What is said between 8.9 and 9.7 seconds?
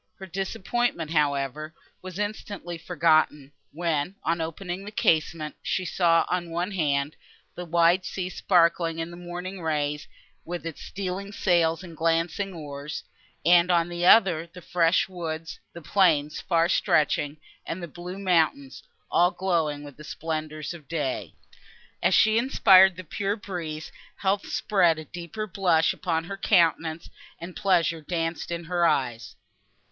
in the morning